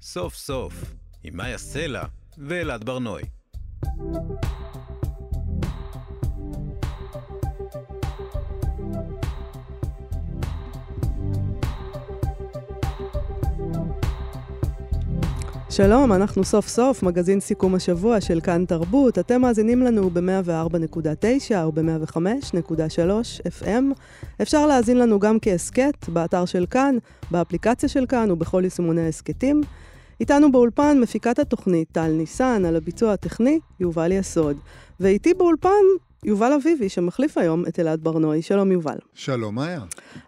[0.00, 2.04] סוף סוף, עם מאיה סלע
[2.38, 3.24] ואלעד ברנועי.
[15.72, 19.18] שלום, אנחנו סוף סוף, מגזין סיכום השבוע של כאן תרבות.
[19.18, 23.84] אתם מאזינים לנו ב-104.9 או ב-105.3 FM.
[24.42, 26.96] אפשר להאזין לנו גם כהסכת, באתר של כאן,
[27.30, 29.60] באפליקציה של כאן ובכל יישומוני ההסכתים.
[30.20, 34.56] איתנו באולפן מפיקת התוכנית טל ניסן, על הביצוע הטכני, יובל יסוד.
[35.00, 35.84] ואיתי באולפן
[36.24, 38.42] יובל אביבי, שמחליף היום את אלעד בר-נוי.
[38.42, 38.98] שלום, יובל.
[39.14, 39.80] שלום, מאיה.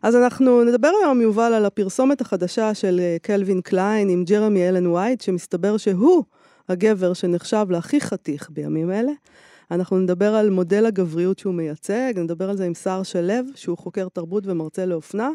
[0.03, 4.87] אז אנחנו נדבר היום, יובל, על הפרסומת החדשה של אה, קלווין קליין עם ג'רמי אלן
[4.87, 6.25] וייט, שמסתבר שהוא
[6.69, 9.13] הגבר שנחשב להכי חתיך בימים אלה.
[9.71, 14.09] אנחנו נדבר על מודל הגבריות שהוא מייצג, נדבר על זה עם סער שלו, שהוא חוקר
[14.09, 15.31] תרבות ומרצה לאופנה.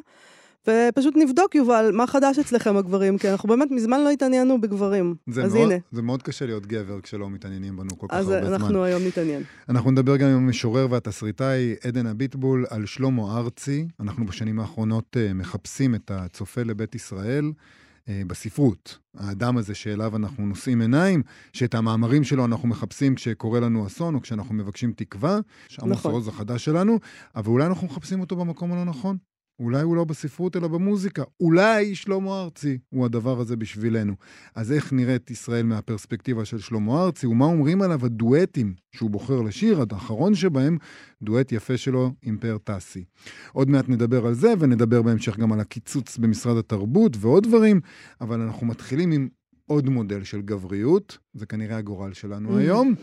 [0.70, 5.15] ופשוט נבדוק, יובל, מה חדש אצלכם הגברים, כי אנחנו באמת מזמן לא התעניינו בגברים.
[5.27, 5.76] אז מאוד, הנה.
[5.91, 8.54] זה מאוד קשה להיות גבר כשלא מתעניינים בנו כל כך הרבה זמן.
[8.54, 9.43] אז אנחנו היום נתעניין.
[9.70, 13.87] אנחנו נדבר גם עם המשורר והתסריטאי עדן אביטבול על שלמה ארצי.
[13.99, 17.52] אנחנו בשנים האחרונות uh, מחפשים את הצופה לבית ישראל.
[17.52, 21.21] uh, בספרות, האדם הזה שאליו אנחנו נושאים עיניים,
[21.54, 26.12] שאת המאמרים שלו אנחנו מחפשים כשקורה לנו אסון או כשאנחנו מבקשים תקווה, שעמוס נכון.
[26.12, 26.99] עוז החדש שלנו,
[27.35, 29.18] אבל אולי אנחנו מחפשים אותו במקום הלא נכון.
[29.60, 31.24] אולי הוא לא בספרות אלא במוזיקה.
[31.40, 34.14] אולי שלמה ארצי הוא הדבר הזה בשבילנו.
[34.55, 39.86] אז איך נראית ישראל מהפרספקטיבה של שלמה ארצי, ומה אומרים עליו הדואטים שהוא בוחר לשיר,
[39.91, 40.77] האחרון שבהם,
[41.22, 43.04] דואט יפה שלו עם פאר טסי.
[43.54, 47.82] עוד מעט נדבר על זה, ונדבר בהמשך גם על הקיצוץ במשרד התרבות ועוד דברים,
[48.21, 49.27] אבל אנחנו מתחילים עם
[49.66, 52.60] עוד מודל של גבריות, זה כנראה הגורל שלנו Mhm.
[52.60, 52.96] היום.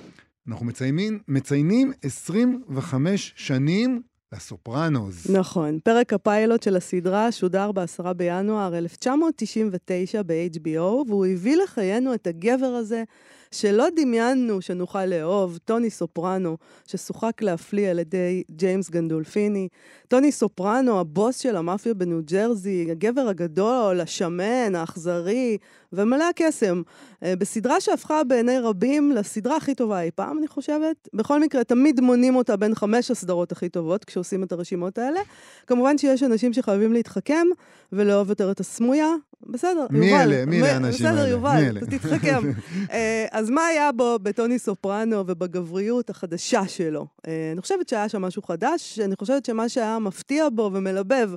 [0.49, 4.03] אנחנו מציינים, מציינים 25 שנים
[4.37, 5.31] לסופרנוס.
[5.31, 5.79] נכון.
[5.85, 13.05] פרק הפיילוט של הסדרה שודר ב-10 בינואר 1999 ב-HBO, והוא הביא לחיינו את הגבר הזה
[13.55, 16.57] שלא דמיינו שנוכל לאהוב, טוני סופרנו,
[16.87, 19.69] ששוחק להפליא על ידי ג'יימס גנדולפיני.
[20.09, 25.59] טוני סופרנו, הבוס של המאפיה בניו ג'רזי, הגבר הגדול, השמן, האכזרי,
[25.93, 26.83] ומלא הקסם.
[27.23, 31.09] אה, בסדרה שהפכה בעיני רבים לסדרה הכי טובה אי פעם, אני חושבת.
[31.15, 35.21] בכל מקרה, תמיד מונים אותה בין חמש הסדרות הכי טובות כשעושים את הרשימות האלה.
[35.67, 37.47] כמובן שיש אנשים שחייבים להתחכם
[37.93, 39.09] ולאהוב יותר את הסמויה.
[39.49, 40.33] בסדר, מי יובל.
[40.33, 40.47] אלה?
[40.47, 41.29] מי אלה האנשים בסדר, האלה?
[41.29, 41.81] יובל, מי אלה?
[41.81, 42.41] תתחכם.
[42.93, 47.07] אה, אז מה היה בו בטוני סופרנו ובגבריות החדשה שלו?
[47.27, 51.31] אה, אני חושבת שהיה שם משהו חדש, אני חושבת שמה שהיה מפתיע בו ומלבב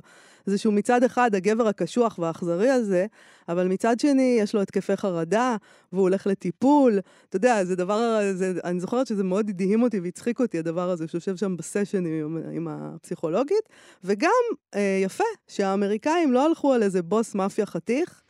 [0.50, 3.06] זה שהוא מצד אחד הגבר הקשוח והאכזרי הזה,
[3.48, 5.56] אבל מצד שני יש לו התקפי חרדה,
[5.92, 6.98] והוא הולך לטיפול.
[7.28, 11.08] אתה יודע, זה דבר, זה, אני זוכרת שזה מאוד הדהים אותי והצחיק אותי, הדבר הזה,
[11.08, 13.68] שיושב שם בסשן עם, עם הפסיכולוגית.
[14.04, 14.30] וגם,
[14.74, 18.22] אה, יפה, שהאמריקאים לא הלכו על איזה בוס מאפיה חתיך,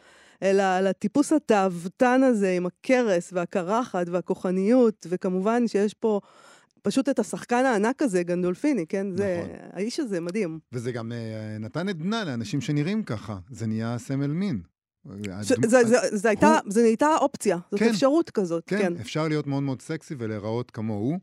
[0.42, 6.20] אלא על הטיפוס התאוותן הזה עם הכרס והקרחת והכוחניות, וכמובן שיש פה
[6.88, 9.06] פשוט את השחקן הענק הזה, גנדולפיני, כן?
[9.16, 9.56] זה, נכון.
[9.72, 10.58] האיש הזה מדהים.
[10.72, 13.38] וזה גם אה, נתן עדנה לאנשים שנראים ככה.
[13.50, 14.60] זה נהיה סמל מין.
[15.40, 15.78] זה, זה,
[16.16, 17.88] זה, הייתה, זה נהייתה אופציה, זאת כן.
[17.88, 18.92] אפשרות כזאת, כן, כן.
[19.00, 21.18] אפשר להיות מאוד מאוד סקסי ולהיראות כמוהו.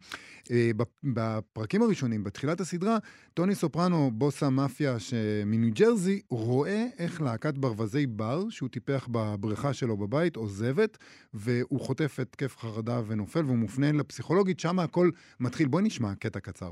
[0.51, 2.97] אה, בפ- בפרקים הראשונים, בתחילת הסדרה,
[3.33, 4.97] טוני סופרנו, בוס המאפיה
[5.45, 10.97] מניו ג'רזי, רואה איך להקת ברווזי בר, שהוא טיפח בבריכה שלו בבית, עוזבת,
[11.33, 15.09] והוא חוטף התקף חרדה ונופל, והוא מופנה לפסיכולוגית, שם הכל
[15.39, 15.67] מתחיל.
[15.67, 16.71] בואי נשמע קטע קצר.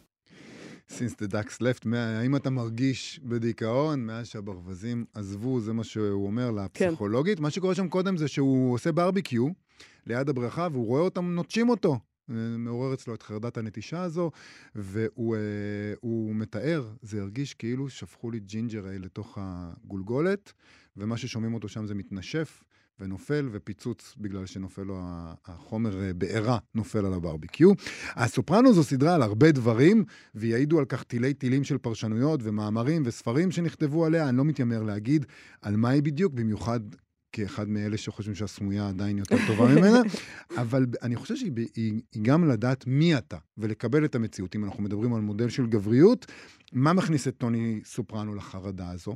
[1.01, 6.25] Since the ducks left, מה- האם אתה מרגיש בדיכאון מאז שהברווזים עזבו, זה מה שהוא
[6.27, 7.39] אומר לפסיכולוגית.
[7.39, 9.47] מה שקורה שם קודם זה שהוא עושה ברביקיו
[10.07, 11.99] ליד הבריכה, והוא רואה אותם נוטשים אותו.
[12.27, 14.31] זה מעורר אצלו את חרדת הנטישה הזו,
[14.75, 20.53] והוא אה, מתאר, זה הרגיש כאילו שפכו לי ginger ale לתוך הגולגולת,
[20.97, 22.63] ומה ששומעים אותו שם זה מתנשף
[23.01, 24.99] ונופל, ופיצוץ בגלל שנופל לו
[25.45, 27.71] החומר אה, בעירה נופל על הברביקיו.
[28.15, 30.03] הסופרנו זו סדרה על הרבה דברים,
[30.35, 34.29] ויעידו על כך תילי תילים של פרשנויות ומאמרים וספרים שנכתבו עליה.
[34.29, 35.25] אני לא מתיימר להגיד
[35.61, 36.79] על מה היא בדיוק, במיוחד
[37.31, 40.01] כאחד מאלה שחושבים שהסמויה עדיין יותר טובה ממנה,
[40.61, 44.55] אבל אני חושב שהיא היא, היא גם לדעת מי אתה, ולקבל את המציאות.
[44.55, 46.25] אם אנחנו מדברים על מודל של גבריות,
[46.73, 49.15] מה מכניס את טוני סופרנו לחרדה הזו?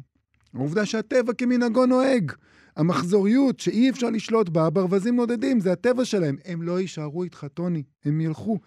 [0.56, 2.32] העובדה שהטבע כמנהגו נוהג.
[2.76, 6.36] המחזוריות שאי אפשר לשלוט בה, הברווזים נודדים, זה הטבע שלהם.
[6.46, 8.60] הם לא יישארו איתך, טוני, הם ילכו.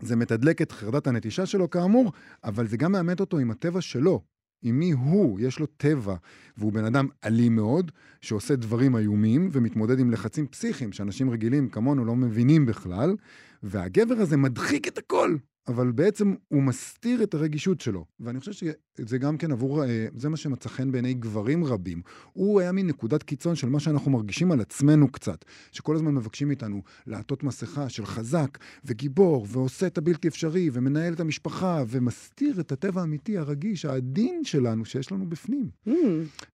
[0.00, 2.12] זה מתדלק את חרדת הנטישה שלו כאמור,
[2.44, 4.20] אבל זה גם מאמת אותו עם הטבע שלו,
[4.62, 6.14] עם מי הוא, יש לו טבע,
[6.56, 12.04] והוא בן אדם אלים מאוד, שעושה דברים איומים ומתמודד עם לחצים פסיכיים שאנשים רגילים כמונו
[12.04, 13.16] לא מבינים בכלל,
[13.62, 15.36] והגבר הזה מדחיק את הכל.
[15.68, 18.04] אבל בעצם הוא מסתיר את הרגישות שלו.
[18.20, 18.52] ואני חושב
[18.98, 22.02] שזה גם כן עבור, אה, זה מה שמצא חן בעיני גברים רבים.
[22.32, 25.44] הוא היה מין נקודת קיצון של מה שאנחנו מרגישים על עצמנו קצת.
[25.72, 31.20] שכל הזמן מבקשים מאיתנו לעטות מסכה של חזק וגיבור, ועושה את הבלתי אפשרי, ומנהל את
[31.20, 35.68] המשפחה, ומסתיר את הטבע האמיתי, הרגיש, העדין שלנו שיש לנו בפנים.
[35.88, 35.92] אממ.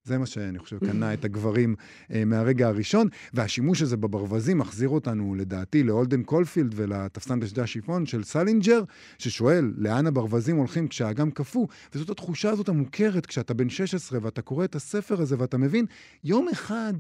[0.05, 1.75] זה מה שאני חושב קנה את הגברים
[2.13, 8.25] אה, מהרגע הראשון, והשימוש הזה בברווזים מחזיר אותנו, לדעתי, להולדן קולפילד ולתפסן בשדה השיפון של
[8.25, 8.83] סלינג'ר.
[9.19, 14.65] ששואל לאן הברווזים הולכים כשהאגם קפוא, וזאת התחושה הזאת המוכרת כשאתה בן 16 ואתה קורא
[14.65, 15.87] את הספר הזה ואתה מבין,
[16.25, 16.95] יום אחד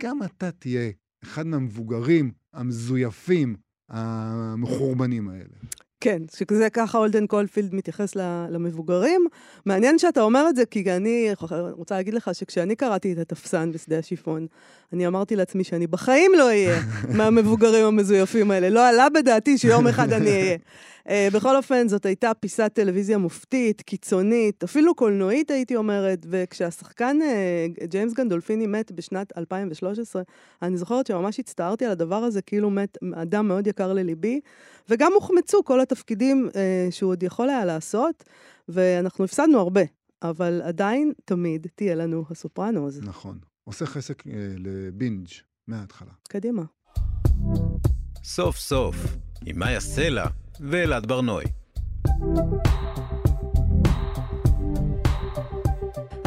[0.00, 0.90] גם אתה תהיה
[1.22, 3.56] אחד מהמבוגרים המזויפים,
[3.88, 5.54] המחורבנים האלה.
[6.04, 8.16] כן, שכזה ככה הולדן קולפילד מתייחס
[8.50, 9.26] למבוגרים.
[9.66, 11.30] מעניין שאתה אומר את זה, כי אני
[11.70, 14.46] רוצה להגיד לך שכשאני קראתי את התפסן בשדה השיפון,
[14.92, 16.80] אני אמרתי לעצמי שאני בחיים לא אהיה
[17.16, 18.68] מהמבוגרים המזויפים האלה.
[18.68, 20.56] לא עלה בדעתי שיום אחד אני אהיה.
[21.08, 27.84] אה, בכל אופן, זאת הייתה פיסת טלוויזיה מופתית, קיצונית, אפילו קולנועית, הייתי אומרת, וכשהשחקן אה,
[27.84, 30.22] ג'יימס גנדולפיני מת בשנת 2013,
[30.62, 34.40] אני זוכרת שממש הצטערתי על הדבר הזה, כאילו מת אדם מאוד יקר לליבי,
[34.88, 36.54] וגם הוחמצו כל התפקידים uh,
[36.90, 38.24] שהוא עוד יכול היה לעשות,
[38.68, 39.80] ואנחנו הפסדנו הרבה,
[40.22, 43.00] אבל עדיין, תמיד תהיה לנו הסופרנוז.
[43.02, 43.38] נכון.
[43.64, 44.26] עושה חסק uh,
[44.58, 45.28] לבינג'
[45.68, 46.12] מההתחלה.
[46.28, 46.62] קדימה.
[48.24, 48.96] סוף סוף,
[49.46, 50.26] עם מאיה סלע
[50.60, 51.46] ואלעד ברנועי.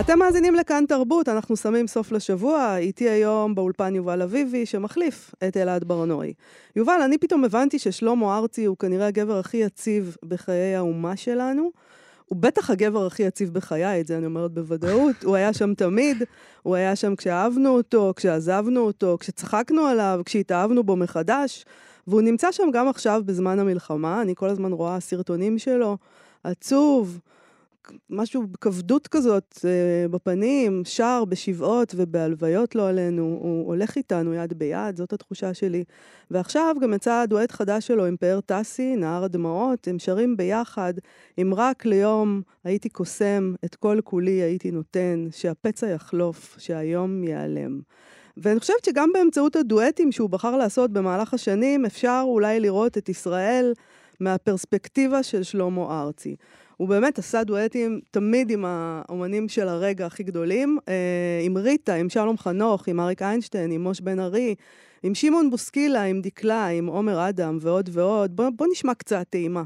[0.06, 5.57] אתם מאזינים לכאן תרבות, אנחנו שמים סוף לשבוע, איתי היום באולפן יובל אביבי, שמחליף את
[5.57, 6.34] אלעד ברנועי.
[6.75, 11.72] יובל, אני פתאום הבנתי ששלמה ארצי הוא כנראה הגבר הכי יציב בחיי האומה שלנו.
[12.25, 15.24] הוא בטח הגבר הכי יציב בחיי, את זה אני אומרת בוודאות.
[15.24, 16.24] הוא היה שם תמיד,
[16.63, 21.66] הוא היה שם כשאהבנו אותו, כשעזבנו אותו, כשצחקנו עליו, כשהתאהבנו בו מחדש.
[22.08, 25.98] והוא נמצא שם גם עכשיו בזמן המלחמה, אני כל הזמן רואה סרטונים שלו,
[26.44, 27.19] עצוב,
[28.10, 34.98] משהו בכבדות כזאת אה, בפנים, שר בשבעות ובהלוויות לא עלינו, הוא הולך איתנו יד ביד,
[34.98, 35.84] זאת התחושה שלי.
[36.32, 40.94] ועכשיו גם יצא דואט חדש שלו עם פאר טסי, נהר הדמעות, הם שרים ביחד,
[41.42, 47.80] אם רק ליום הייתי קוסם, את כל כולי הייתי נותן, שהפצע יחלוף, שהיום ייעלם.
[48.38, 53.74] ואני חושבת שגם באמצעות הדואטים שהוא בחר לעשות במהלך השנים, אפשר אולי לראות את ישראל
[54.20, 56.36] מהפרספקטיבה של שלמה ארצי.
[56.77, 62.10] הוא באמת עשה דואטים תמיד עם האומנים של הרגע הכי גדולים, אה, עם ריטה, עם
[62.10, 64.56] שלום חנוך, עם אריק איינשטיין, עם מוש בן ארי,
[65.04, 68.36] עם שמעון בוסקילה, עם דקלה, עם עומר אדם ועוד ועוד.
[68.36, 69.63] בוא, בוא נשמע קצת טעימה.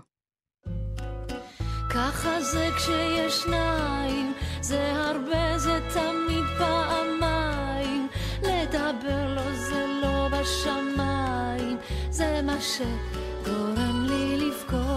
[1.89, 8.07] ככה זה כשיש שניים, זה הרבה, זה תמיד פעמיים.
[8.43, 11.77] לדבר לו זה לא בשמיים,
[12.09, 14.88] זה מה שגורם לי לבכות.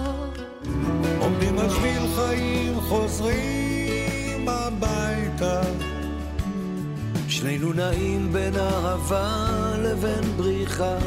[1.22, 5.60] עומדים על שביל חיים, חוזרים הביתה.
[7.28, 9.46] שנינו נעים בין אהבה
[9.78, 10.98] לבין בריחה.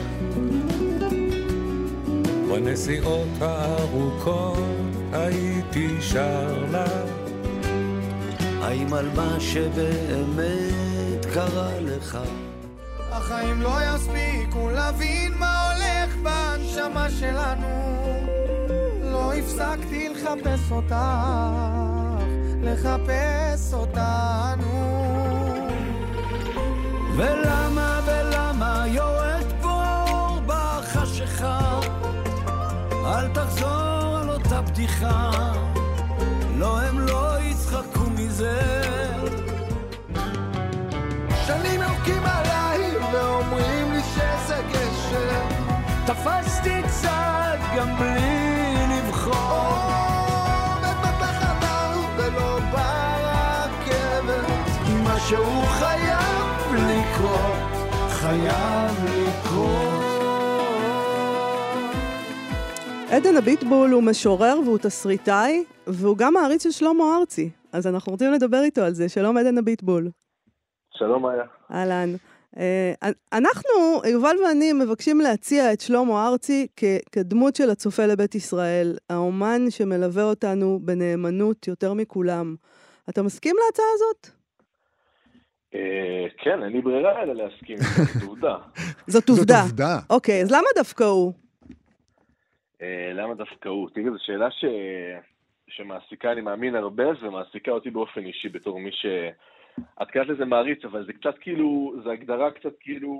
[2.49, 4.57] בנסיעות הארוכות
[5.13, 6.85] הייתי שר לה.
[8.61, 12.17] האם על מה שבאמת קרה לך?
[13.11, 18.34] החיים לא יספיקו להבין מה הולך בנשמה שלנו
[19.15, 20.95] לא הפסקתי לחפש אותך,
[22.61, 24.75] לחפש אותנו.
[27.15, 31.79] ולמה ולמה יורד בור בחשיכה?
[33.05, 35.31] אל תחזור על אותה בדיחה.
[36.57, 38.61] לא, הם לא יצחקו מזה.
[41.45, 45.41] שנים יורקים עליי ואומרים לי שזה גשר
[46.05, 48.64] תפסתי צד גם בלי
[55.25, 60.03] משהו חייב לקרות, חייב לקרות
[63.09, 67.49] עדן הביטבול הוא משורר והוא תסריטאי, והוא גם מעריץ של שלמה ארצי.
[67.71, 69.09] אז אנחנו רוצים לדבר איתו על זה.
[69.09, 70.09] שלום עדן הביטבול.
[70.97, 71.43] שלום איה.
[71.71, 72.09] אהלן.
[72.57, 72.93] אה,
[73.33, 79.65] אנחנו, יובל ואני, מבקשים להציע את שלמה ארצי כ- כדמות של הצופה לבית ישראל, האומן
[79.69, 82.55] שמלווה אותנו בנאמנות יותר מכולם.
[83.09, 84.34] אתה מסכים להצעה הזאת?
[85.75, 88.57] אה, כן, אין לי ברירה אלא להסכים, זאת עובדה.
[89.13, 89.53] זאת עובדה.
[89.53, 89.99] זאת עובדה.
[90.09, 91.33] אוקיי, אז למה דווקא הוא?
[92.81, 93.89] אה, למה דווקא הוא?
[93.89, 94.65] תראי, זו שאלה ש...
[95.67, 99.05] שמעסיקה, אני מאמין, הרבה, ומעסיקה אותי באופן אישי בתור מי ש...
[100.01, 103.11] את קראת לזה מעריץ, אבל זה קצת כאילו, זו הגדרה קצת כאילו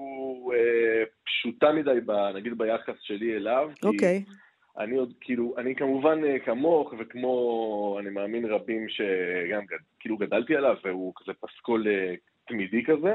[0.54, 3.72] אה, פשוטה מדי, ב, נגיד ביחס שלי אליו.
[3.84, 4.24] אוקיי.
[4.26, 4.32] כי
[4.78, 9.64] אני עוד, כאילו, אני כמובן אה, כמוך, וכמו, אני מאמין רבים שגם
[10.00, 12.14] כאילו גדלתי עליו, והוא כזה פסקול אה,
[12.48, 13.14] תמידי כזה,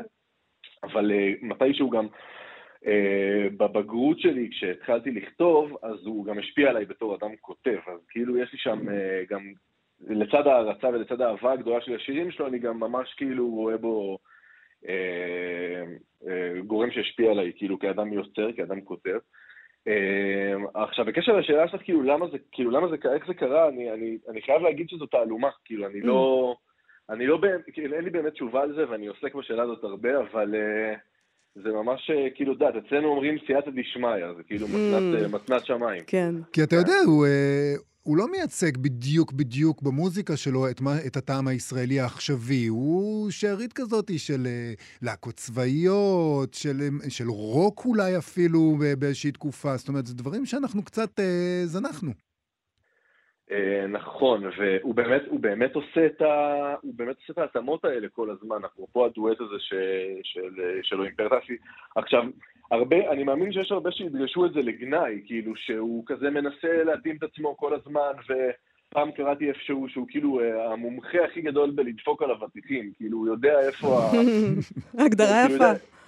[0.85, 2.07] אבל אה, מתישהו גם...
[2.85, 7.79] Uh, בבגרות שלי, כשהתחלתי לכתוב, אז הוא גם השפיע עליי בתור אדם כותב.
[7.87, 9.53] אז כאילו יש לי שם uh, גם,
[10.09, 14.19] לצד ההערצה ולצד האהבה הגדולה של השירים שלו, אני גם ממש כאילו רואה בו
[14.85, 14.89] uh,
[16.23, 16.27] uh,
[16.67, 19.19] גורם שהשפיע עליי, כאילו כאדם יוצר, כאדם כותב.
[19.89, 23.93] Uh, עכשיו, בקשר לשאלה שלך, כאילו, למה זה, כאילו, למה זה, איך זה קרה, אני,
[23.93, 26.55] אני, אני חייב להגיד שזו תעלומה, כאילו, אני לא,
[27.11, 30.21] אני לא, באמת, כאילו, אין לי באמת תשובה על זה, ואני עוסק בשאלה הזאת הרבה,
[30.21, 30.55] אבל...
[30.55, 30.99] Uh,
[31.55, 36.03] זה ממש אה, כאילו, דעת, אצלנו אומרים סייעתא דשמיא, זה כאילו מתנת, אה, מתנת שמיים.
[36.07, 36.35] כן.
[36.53, 41.17] כי אתה יודע, הוא, אה, הוא לא מייצג בדיוק בדיוק במוזיקה שלו את, מה, את
[41.17, 42.67] הטעם הישראלי העכשווי.
[42.67, 49.77] הוא שארית כזאת של אה, להקות צבאיות, של, אה, של רוק אולי אפילו באיזושהי תקופה.
[49.77, 52.13] זאת אומרת, זה דברים שאנחנו קצת אה, זנחנו.
[53.53, 56.75] אה, נכון, והוא באמת, הוא באמת עושה את ה...
[56.83, 59.75] הוא באמת עושה את ההתאמות האלה כל הזמן, אפרופו הדואט הזה ש...
[60.23, 60.81] של...
[60.83, 61.57] שלו עם פרטסי.
[61.97, 62.25] עכשיו,
[62.71, 67.23] הרבה, אני מאמין שיש הרבה שידרשו את זה לגנאי, כאילו שהוא כזה מנסה להתאים את
[67.23, 72.93] עצמו כל הזמן, ופעם קראתי איפשהו שהוא כאילו אה, המומחה הכי גדול בלדפוק על אבטיחים,
[72.97, 74.11] כאילו הוא יודע איפה ה...
[75.05, 76.00] הגדרה יפה.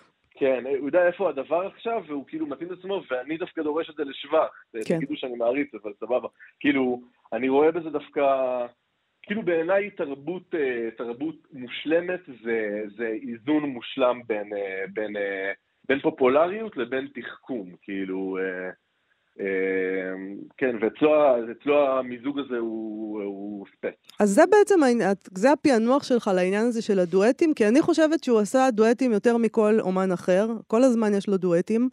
[0.42, 3.94] כן, הוא יודע איפה הדבר עכשיו, והוא כאילו מתאים את עצמו, ואני דווקא דורש את
[3.94, 4.64] זה לשבח.
[4.84, 4.96] כן.
[4.96, 6.28] תגידו שאני מעריץ, אבל סבבה.
[6.60, 7.00] כאילו,
[7.32, 8.22] אני רואה בזה דווקא...
[9.22, 15.52] כאילו בעיניי תרבות, אה, תרבות מושלמת זה, זה איזון מושלם בין, אה, בין, אה,
[15.88, 18.38] בין פופולריות לבין תחכום, כאילו,
[20.56, 23.94] כן, ואצלו המיזוג הזה הוא, הוא ספץ.
[24.20, 24.80] אז זה בעצם,
[25.34, 29.80] זה הפענוח שלך לעניין הזה של הדואטים, כי אני חושבת שהוא עשה דואטים יותר מכל
[29.80, 30.48] אומן אחר.
[30.66, 31.88] כל הזמן יש לו דואטים.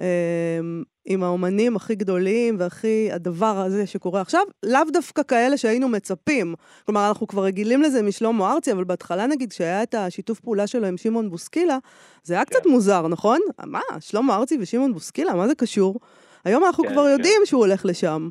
[0.00, 0.60] אה,
[1.04, 6.54] עם האומנים הכי גדולים והכי הדבר הזה שקורה עכשיו, לאו דווקא כאלה שהיינו מצפים.
[6.86, 10.86] כלומר, אנחנו כבר רגילים לזה משלמה ארצי, אבל בהתחלה נגיד, כשהיה את השיתוף פעולה שלו
[10.86, 11.78] עם שמעון בוסקילה,
[12.22, 13.40] זה היה קצת מוזר, נכון?
[13.66, 16.00] מה, שלמה ארצי ושמעון בוסקילה, מה זה קשור?
[16.44, 17.10] היום אנחנו כן, כבר כן.
[17.10, 18.28] יודעים שהוא הולך לשם.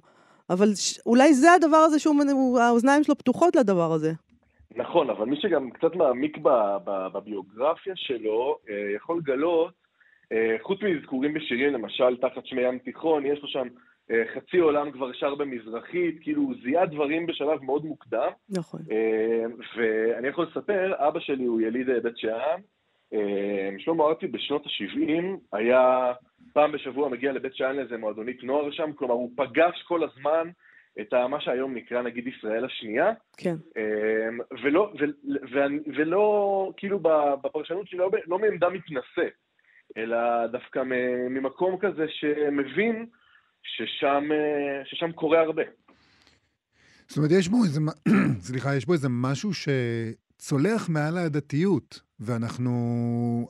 [0.49, 0.99] אבל ש...
[1.05, 4.11] אולי זה הדבר הזה שהוא, הוא- האוזניים שלו פתוחות לדבר הזה.
[4.75, 6.37] נכון, אבל מי שגם קצת מעמיק
[6.85, 9.73] בביוגרפיה שלו, אה, יכול לגלות,
[10.31, 13.67] אה, חוץ מאזכורים בשירים, למשל תחת שמי ים תיכון, יש לו שם
[14.11, 18.29] אה, חצי עולם כבר שר במזרחית, כאילו הוא זיהה דברים בשלב מאוד מוקדם.
[18.49, 18.81] נכון.
[19.77, 22.59] ואני יכול לספר, אבא שלי הוא יליד בית שאן,
[23.77, 25.23] שלמה ארצי בשנות ה-70
[25.57, 26.11] היה
[26.53, 30.49] פעם בשבוע מגיע לבית שאן לאיזה מועדונית נוער שם, כלומר הוא פגש כל הזמן
[31.01, 33.55] את ה- מה שהיום נקרא נגיד ישראל השנייה, כן.
[33.77, 35.03] אמ, ולא, ו,
[35.51, 36.23] ואני- ולא,
[36.77, 36.99] כאילו
[37.43, 39.27] בפרשנות שלי, לא, לא מעמדה מתנשא,
[39.97, 40.81] אלא דווקא
[41.29, 43.05] ממקום כזה שמבין
[43.63, 45.63] ששם, אה, ששם קורה הרבה.
[47.07, 47.79] זאת אומרת, יש בו איזה,
[48.47, 52.71] סליחה, יש בו איזה משהו שצולח מעל העדתיות, ואנחנו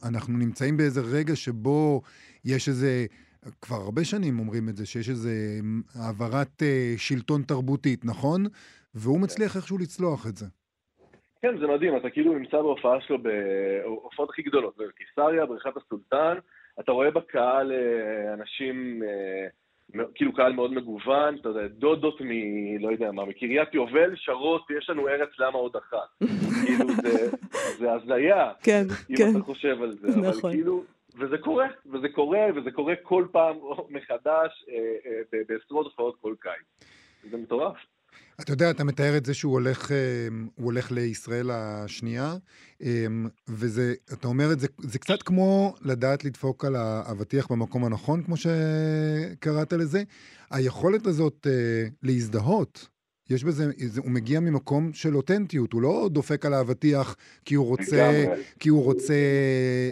[0.09, 2.01] אנחנו נמצאים באיזה רגע שבו
[2.45, 3.05] יש איזה,
[3.61, 5.31] כבר הרבה שנים אומרים את זה, שיש איזה
[5.95, 8.41] העברת אה, שלטון תרבותית, נכון?
[8.95, 10.45] והוא מצליח איכשהו לצלוח את זה.
[11.41, 16.37] כן, זה מדהים, אתה כאילו נמצא בהופעה שלו, בהופעות הכי גדולות, בקיסריה, בריכת הסולטן,
[16.79, 19.47] אתה רואה בקהל אה, אנשים, אה,
[20.15, 22.27] כאילו קהל מאוד מגוון, אתה יודע, דודות מ...
[22.79, 26.27] לא יודע מה, מקריית יובל, שרות, יש לנו ארץ למה עוד אחת.
[26.65, 27.29] כאילו זה,
[27.79, 29.31] זה הזיה, כן, אם כן.
[29.36, 30.51] אתה חושב על זה, אבל נכון.
[30.51, 30.83] כאילו,
[31.19, 33.55] וזה קורה, וזה קורה, וזה קורה כל פעם
[33.89, 36.89] מחדש, אה, אה, בעשרות הופעות כל קיץ.
[37.31, 37.77] זה מטורף.
[38.43, 39.98] אתה יודע, אתה מתאר את זה שהוא הולך, אה,
[40.55, 42.36] הוא הולך לישראל השנייה,
[42.83, 43.05] אה,
[43.50, 48.36] וזה, אתה אומר את זה, זה קצת כמו לדעת לדפוק על האבטיח במקום הנכון, כמו
[48.38, 50.03] שקראת לזה.
[50.51, 52.88] היכולת הזאת אה, להזדהות,
[53.29, 57.65] יש בזה, זה- הוא מגיע ממקום של אותנטיות, הוא לא דופק על האבטיח כי הוא
[57.65, 58.24] רוצה.
[58.60, 59.13] כי הוא רוצה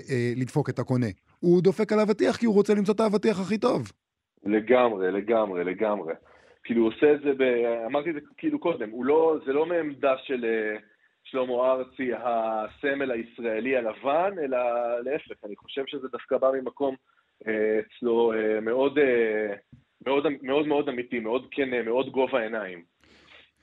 [0.09, 1.07] אה, לדפוק את הקונה.
[1.39, 3.91] הוא דופק על האבטיח כי הוא רוצה למצוא את האבטיח הכי טוב.
[4.45, 6.13] לגמרי, לגמרי, לגמרי.
[6.69, 7.41] כאילו הוא עושה את זה, ב...
[7.85, 10.77] אמרתי את זה כאילו קודם, לא, זה לא מעמדה של, אה,
[11.23, 14.57] שלמה ארצי הסמל הישראלי הלבן, אלא
[15.03, 16.95] להפך, אני חושב שזה דווקא בא ממקום
[17.47, 18.99] אה, אצלו אה, מאוד,
[20.05, 22.83] מאוד, מאוד מאוד אמיתי, מאוד כן, מאוד גובה העיניים.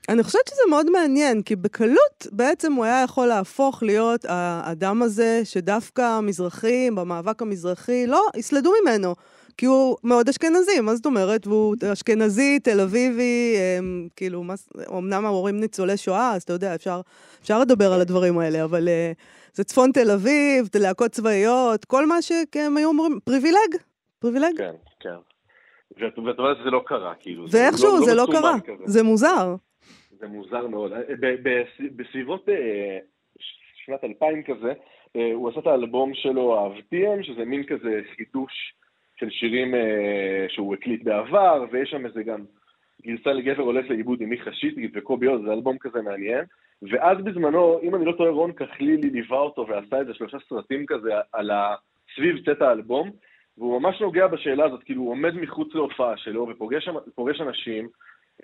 [0.09, 5.41] אני חושבת שזה מאוד מעניין, כי בקלות בעצם הוא היה יכול להפוך להיות האדם הזה
[5.43, 9.15] שדווקא המזרחים, במאבק המזרחי, לא, יסלדו ממנו.
[9.57, 11.47] כי הוא מאוד אשכנזי, מה זאת אומרת?
[11.47, 14.53] והוא אשכנזי, תל אביבי, הם, כאילו, מה,
[14.89, 17.01] אמנם ההורים ניצולי שואה, אז אתה יודע, אפשר,
[17.41, 19.17] אפשר לדבר על הדברים האלה, אבל uh,
[19.53, 23.81] זה צפון תל אביב, להקות צבאיות, כל מה שהם היו אומרים, privilege,
[24.19, 24.57] privilege.
[24.57, 25.15] כן, כן.
[25.97, 27.45] ואת אומרת שזה לא קרה, כאילו.
[27.51, 28.83] ואיכשהו זה, לא, זה לא, לא קרה, כזה.
[28.85, 29.55] זה מוזר.
[30.19, 30.91] זה מוזר מאוד.
[31.95, 32.97] בסביבות אה,
[33.85, 34.73] שנת 2000 כזה,
[35.15, 38.73] אה, הוא עשה את האלבום שלו, אהבתיהם, שזה מין כזה חידוש
[39.19, 42.43] של שירים אה, שהוא הקליט בעבר, ויש שם איזה גם
[43.05, 46.45] גרסה לגבר הולך לאיבוד עם מיכה שטרית וקובי עוז, זה אלבום כזה מעניין.
[46.81, 51.11] ואז בזמנו, אם אני לא טועה, רון כחלילי ליווה אותו ועשה איזה שלושה סרטים כזה
[51.33, 51.75] על ה...
[52.15, 53.11] סביב צאת האלבום,
[53.57, 57.87] והוא ממש נוגע בשאלה הזאת, כאילו הוא עומד מחוץ להופעה שלו ופוגש אנשים,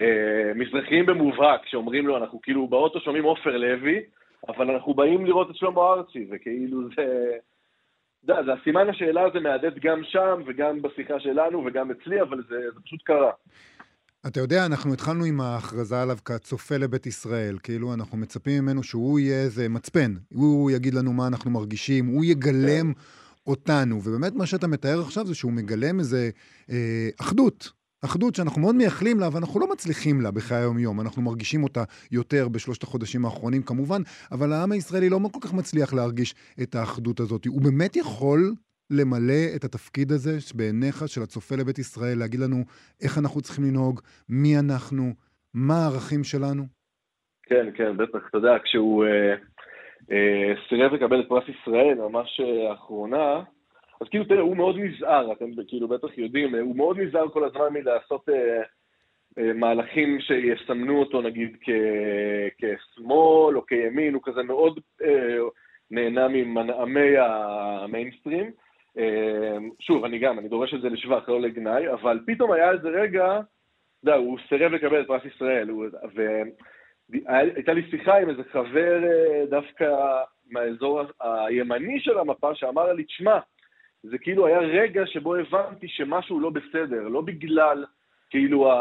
[0.01, 3.99] אה, מזרחיים במובהק, שאומרים לו, אנחנו כאילו באוטו שומעים עופר לוי,
[4.47, 7.37] אבל אנחנו באים לראות את שלמה ארצי, וכאילו זה...
[8.25, 12.43] אתה יודע, זה הסימן השאלה הזה מהדהד גם שם, וגם בשיחה שלנו, וגם אצלי, אבל
[12.49, 13.31] זה, זה פשוט קרה.
[14.27, 17.57] אתה יודע, אנחנו התחלנו עם ההכרזה עליו כצופה לבית ישראל.
[17.63, 20.13] כאילו, אנחנו מצפים ממנו שהוא יהיה איזה מצפן.
[20.33, 22.99] הוא יגיד לנו מה אנחנו מרגישים, הוא יגלם כן.
[23.47, 23.95] אותנו.
[24.03, 26.29] ובאמת, מה שאתה מתאר עכשיו זה שהוא מגלם איזה
[26.69, 27.82] אה, אחדות.
[28.05, 31.01] אחדות שאנחנו מאוד מייחלים לה, ואנחנו לא מצליחים לה בחיי היום-יום.
[31.01, 35.93] אנחנו מרגישים אותה יותר בשלושת החודשים האחרונים כמובן, אבל העם הישראלי לא כל כך מצליח
[35.93, 37.45] להרגיש את האחדות הזאת.
[37.45, 38.39] הוא באמת יכול
[38.91, 42.57] למלא את התפקיד הזה בעיניך של הצופה לבית ישראל, להגיד לנו
[43.03, 45.03] איך אנחנו צריכים לנהוג, מי אנחנו,
[45.53, 46.63] מה הערכים שלנו?
[47.43, 48.19] כן, כן, בטח.
[48.29, 49.33] אתה יודע, כשהוא אה,
[50.11, 53.41] אה, סירב לקבל את פרס ישראל, ממש אה, האחרונה,
[54.03, 57.73] אז כאילו, תראה, הוא מאוד נזהר, אתם כאילו בטח יודעים, הוא מאוד נזהר כל הזמן
[57.73, 58.61] מלעשות אה,
[59.37, 61.69] אה, מהלכים שיסמנו אותו נגיד כ,
[62.57, 65.37] כשמאל או כימין, הוא כזה מאוד אה,
[65.91, 68.51] נהנה ממנעמי המיינסטרים.
[68.97, 72.89] אה, שוב, אני גם, אני דורש את זה לשבח, לא לגנאי, אבל פתאום היה איזה
[72.89, 75.69] רגע, אתה יודע, הוא סירב לקבל את פרס ישראל,
[77.09, 79.95] והייתה לי שיחה עם איזה חבר אה, דווקא
[80.49, 83.39] מהאזור הימני של המפה, שאמר לי, תשמע,
[84.03, 87.85] זה כאילו היה רגע שבו הבנתי שמשהו לא בסדר, לא בגלל
[88.29, 88.71] כאילו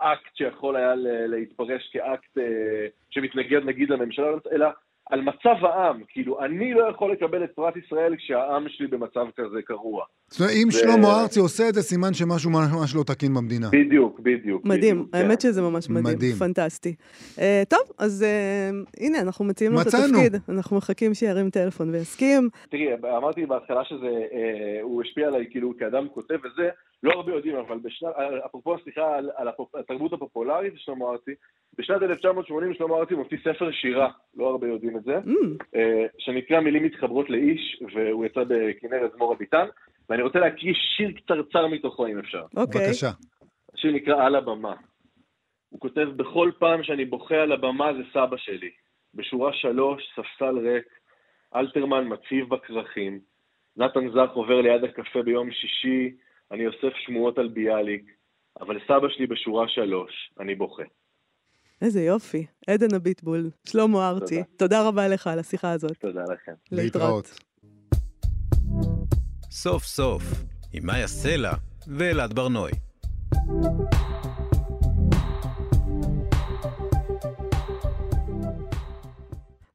[0.00, 0.94] האקט שיכול היה
[1.26, 4.66] להתפרש כאקט אה, שמתנגד נגיד לממשלה, אלא
[5.12, 9.62] על מצב העם, כאילו, אני לא יכול לקבל את פרט ישראל כשהעם שלי במצב כזה
[9.64, 10.04] קרוע.
[10.28, 13.68] זאת אומרת, אם שלמה ארצי עושה את זה, סימן שמשהו ממש לא תקין במדינה.
[13.72, 14.64] בדיוק, בדיוק.
[14.64, 16.16] מדהים, האמת שזה ממש מדהים.
[16.16, 16.34] מדהים.
[16.34, 16.94] פנטסטי.
[17.38, 18.70] אה, טוב, אז אה,
[19.06, 20.36] הנה, אנחנו מציעים לו את התפקיד.
[20.48, 22.48] אנחנו מחכים שירים טלפון ויסכים.
[22.70, 26.68] תראי, אמרתי בהתחלה שזה, אה, הוא השפיע עליי כאילו כאדם כותב וזה,
[27.02, 28.14] לא הרבה יודעים, אבל בשנת,
[28.46, 31.30] אפרופו סליחה על התרבות הפופולרית של שלמה ארצי,
[31.78, 35.78] בשנת 1980 שלמה ארצי מוציא ספר שירה, לא הרבה יודעים את זה, mm.
[36.18, 39.66] שנקרא מילים מתחברות לאיש, והוא יצא בכנרת זמור הביטן.
[40.08, 42.44] ואני רוצה להקריא שיר קצרצר מתוכו, אם אפשר.
[42.56, 42.80] אוקיי.
[42.80, 42.84] Okay.
[42.84, 43.10] בבקשה.
[43.74, 44.74] השיר נקרא על הבמה.
[45.68, 48.70] הוא כותב, בכל פעם שאני בוכה על הבמה זה סבא שלי.
[49.14, 50.84] בשורה שלוש, ספסל ריק,
[51.54, 53.20] אלתרמן מציב בכרכים,
[53.76, 56.10] נתן זך עובר ליד הקפה ביום שישי,
[56.52, 58.02] אני אוסף שמועות על ביאליק,
[58.60, 60.82] אבל סבא שלי בשורה שלוש, אני בוכה.
[61.82, 62.46] איזה יופי.
[62.66, 64.56] עדן הביטבול, שלמה ארצי, תודה.
[64.56, 65.96] תודה רבה לך על השיחה הזאת.
[65.98, 66.52] תודה לכם.
[66.72, 67.38] להתראות.
[69.50, 70.22] סוף סוף,
[70.72, 71.52] עם מאיה סלע
[71.86, 72.72] ואלעד ברנועי.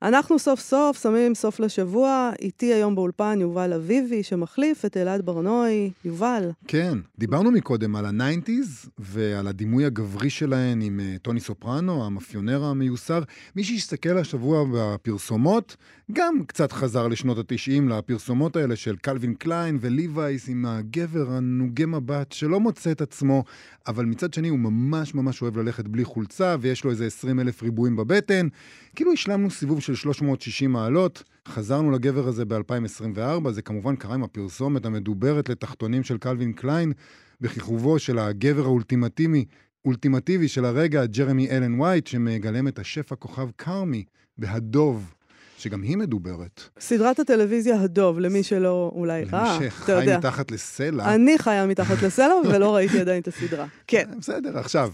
[0.08, 2.32] אנחנו סוף סוף שמים סוף לשבוע.
[2.42, 5.92] איתי היום באולפן יובל אביבי, שמחליף את אלעד ברנועי.
[6.06, 6.52] יובל.
[6.68, 13.22] כן, דיברנו מקודם על הניינטיז ועל הדימוי הגברי שלהן עם אה, טוני סופרנו, המאפיונר המיוסר.
[13.56, 15.76] מי שיסתכל השבוע בפרסומות,
[16.12, 22.32] גם קצת חזר לשנות התשעים, לפרסומות האלה של קלווין קליין וליווייס עם הגבר הנוגה מבט
[22.32, 23.44] שלא מוצא את עצמו,
[23.88, 27.64] אבל מצד שני הוא ממש ממש אוהב ללכת בלי חולצה, ויש לו איזה 20 אלף
[27.64, 28.48] ריבועים בבטן.
[28.96, 34.86] כאילו השלמנו סיבוב של 360 מעלות, חזרנו לגבר הזה ב-2024, זה כמובן קרה עם הפרסומת
[34.86, 36.94] המדוברת לתחתונים של קלווין קליין,
[37.42, 39.46] בכיכובו של הגבר האולטימטיבי,
[39.86, 44.04] אולטימטיבי של הרגע, ג'רמי אלן וייט, שמגלם את השף הכוכב כרמי
[44.38, 45.14] בהדוב.
[45.58, 46.62] שגם היא מדוברת.
[46.80, 50.18] סדרת הטלוויזיה הדוב, למי שלא אולי ראה, למי אתה שחי יודע.
[50.18, 51.16] מתחת לסלע.
[51.16, 53.66] אני חיה מתחת לסלע ולא ראיתי עדיין את הסדרה.
[53.88, 54.10] כן.
[54.20, 54.92] בסדר, עכשיו,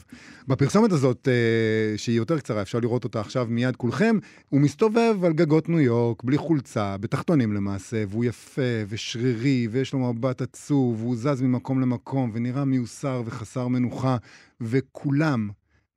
[0.48, 4.18] בפרסומת הזאת, אה, שהיא יותר קצרה, אפשר לראות אותה עכשיו מיד כולכם,
[4.50, 10.00] הוא מסתובב על גגות ניו יורק, בלי חולצה, בתחתונים למעשה, והוא יפה ושרירי, ויש לו
[10.00, 14.18] מבט עצוב, והוא זז ממקום למקום, ונראה מיוסר וחסר מנוחה,
[14.62, 15.50] וכולם,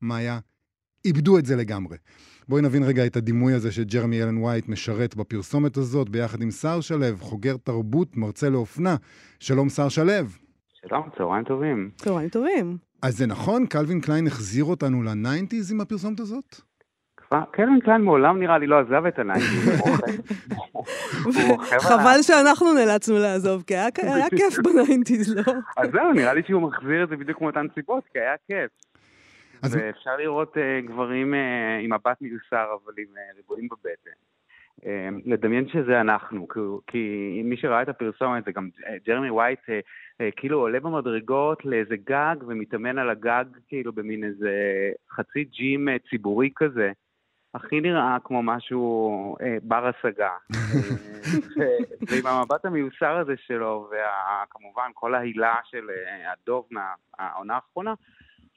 [0.02, 0.38] מאיה,
[1.05, 1.96] איבדו את זה לגמרי.
[2.48, 6.80] בואי נבין רגע את הדימוי הזה שג'רמי אלן ווייט משרת בפרסומת הזאת, ביחד עם סער
[6.80, 8.96] שלו, חוקר תרבות, מרצה לאופנה.
[9.40, 10.12] שלום, סער שלו.
[10.88, 11.90] שלום, צהריים טובים.
[11.96, 12.76] צהריים טובים.
[13.02, 13.66] אז זה נכון?
[13.66, 16.56] קלווין קליין החזיר אותנו לניינטיז עם הפרסומת הזאת?
[17.52, 19.82] קלווין קליין מעולם נראה לי לא עזב את הניינטיז.
[21.80, 23.90] חבל שאנחנו נאלצנו לעזוב, כי היה
[24.30, 25.42] כיף בניינטיז, לא?
[25.76, 28.70] אז זהו, נראה לי שהוא מחזיר את זה בדיוק מאותן סיבות, כי היה כיף.
[29.62, 34.10] אז- ואפשר לראות אה, גברים אה, עם מבט מיוסר, אבל עם אה, ריבועים בבטן.
[34.86, 39.60] אה, לדמיין שזה אנחנו, כי- כי מי שראה את הפרסומת זה גם אה, ג'רמי ווייט
[40.36, 44.50] כאילו עולה במדרגות לאיזה גג ומתאמן על הגג כאילו במין איזה
[45.10, 46.92] חצי ג'ים אה, ציבורי כזה.
[47.54, 50.30] הכי נראה כמו משהו אה, בר השגה.
[52.08, 57.94] ועם המבט המיוסר הזה שלו, וכמובן כל ההילה של אה, הדוב מהעונה האחרונה,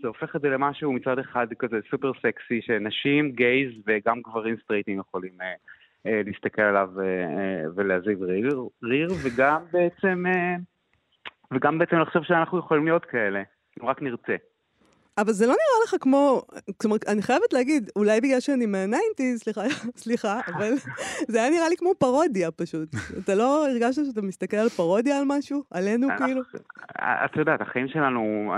[0.01, 4.99] זה הופך את זה למשהו מצד אחד כזה סופר סקסי, שנשים, גייז וגם גברים סטרייטים
[4.99, 5.53] יכולים אה,
[6.05, 10.55] אה, להסתכל עליו אה, אה, ולהזיב ריר, ריר, וגם בעצם, אה,
[11.51, 13.43] וגם בעצם לחשוב שאנחנו יכולים להיות כאלה,
[13.79, 14.35] אם רק נרצה.
[15.21, 16.41] אבל זה לא נראה לך כמו,
[16.77, 19.61] כלומר, אני חייבת להגיד, אולי בגלל שאני מהניינטיז, סליחה,
[19.95, 20.73] סליחה, אבל
[21.27, 22.89] זה היה נראה לי כמו פרודיה פשוט.
[23.23, 25.63] אתה לא הרגשת שאתה מסתכל על פרודיה על משהו?
[25.71, 26.41] עלינו כאילו?
[27.01, 28.53] את יודעת, החיים שלנו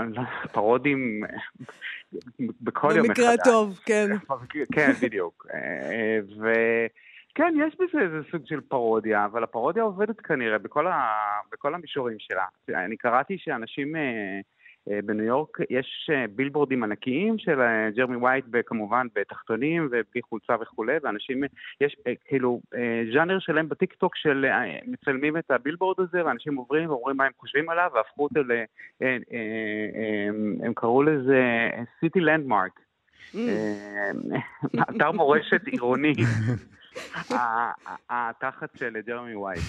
[0.52, 1.22] פרודיה
[2.40, 3.18] בכל יום מחדש.
[3.18, 4.10] במקרה הטוב, כן.
[4.74, 5.46] כן, בדיוק.
[5.54, 11.16] אה, וכן, יש בזה איזה סוג של פרודיה, אבל הפרודיה עובדת כנראה בכל, ה...
[11.52, 12.44] בכל המישורים שלה.
[12.68, 14.40] אני קראתי שאנשים אה, אה,
[14.86, 20.96] בניו יורק, יש אה, בילבורדים ענקיים של אה, ג'רמי ווייט, כמובן בתחתונים ובלי חולצה וכולי,
[21.02, 21.48] ואנשים, אה,
[21.80, 26.90] יש אה, כאילו אה, ז'אנר שלם בטיקטוק של אה, מצלמים את הבילבורד הזה, ואנשים עוברים
[26.90, 28.52] ואומרים מה הם חושבים עליו, והפכו אותו ל...
[28.52, 28.64] אה,
[29.02, 30.28] אה, אה,
[30.66, 32.80] הם קראו לזה city landmark.
[33.34, 34.10] אה,
[34.90, 36.14] אתר מורשת עירוני.
[38.10, 39.62] התחת של ג'רמי ווייט.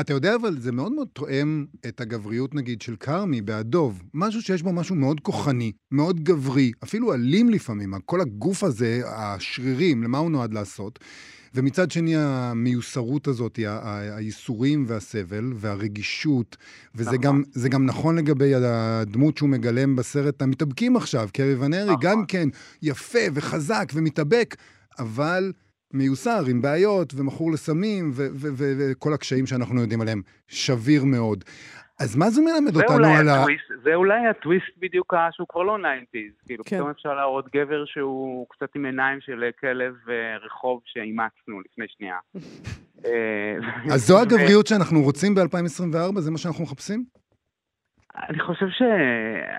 [0.00, 4.02] אתה יודע, אבל זה מאוד מאוד תואם את הגבריות, נגיד, של כרמי בהדוב.
[4.14, 7.94] משהו שיש בו משהו מאוד כוחני, מאוד גברי, אפילו אלים לפעמים.
[8.04, 10.98] כל הגוף הזה, השרירים, למה הוא נועד לעשות?
[11.54, 13.58] ומצד שני, המיוסרות הזאת,
[14.16, 16.56] הייסורים והסבל והרגישות,
[16.94, 17.20] וזה נכון.
[17.20, 21.96] גם, זה גם נכון לגבי הדמות שהוא מגלם בסרט המתאבקים עכשיו, קרי ונרי, נכון.
[22.00, 22.48] גם כן
[22.82, 24.56] יפה וחזק ומתאבק,
[24.98, 25.52] אבל
[25.92, 30.22] מיוסר, עם בעיות, ומכור לסמים, ו- ו- ו- וכל הקשיים שאנחנו יודעים עליהם.
[30.48, 31.44] שביר מאוד.
[32.00, 33.44] אז מה זה מלמד זה אותנו על ה...
[33.84, 36.76] זה אולי הטוויסט בדיוק שהוא כבר לא 90's, כאילו כן.
[36.76, 42.16] פתאום אפשר להראות גבר שהוא קצת עם עיניים של כלב אה, רחוב שאימצנו לפני שנייה.
[43.04, 43.56] אה,
[43.94, 46.20] אז זו ו- הגבריות שאנחנו רוצים ב-2024?
[46.20, 47.04] זה מה שאנחנו מחפשים?
[48.28, 48.82] אני חושב ש...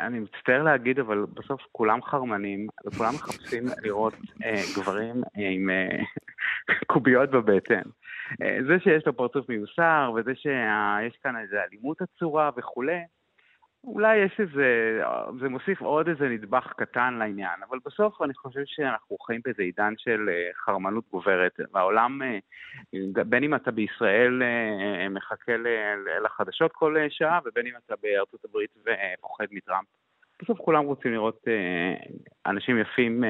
[0.08, 4.14] אני מצטער להגיד, אבל בסוף כולם חרמנים, וכולם מחפשים לראות
[4.46, 6.04] אה, גברים אה, עם אה,
[6.92, 7.82] קוביות בבטן.
[8.42, 13.00] אה, זה שיש לו פרצוף מיוסר, וזה שיש כאן איזו אלימות עצורה וכולי,
[13.88, 15.00] אולי יש איזה,
[15.42, 19.94] זה מוסיף עוד איזה נדבך קטן לעניין, אבל בסוף אני חושב שאנחנו חיים באיזה עידן
[19.98, 22.38] של אה, חרמנות גוברת, והעולם, אה,
[23.26, 25.54] בין אם אתה בישראל אה, מחכה
[26.24, 29.88] לחדשות כל שעה, ובין אם אתה בארצות הברית ופוחד מטראמפ.
[30.42, 31.46] בסוף כולם רוצים לראות
[32.46, 33.24] אנשים יפים,